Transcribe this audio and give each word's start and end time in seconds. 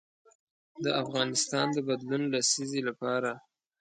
د 0.83 0.85
افغانستان 1.03 1.67
د 1.73 1.77
بدلون 1.87 2.23
لسیزې 2.33 2.81
لپاره. 2.89 3.31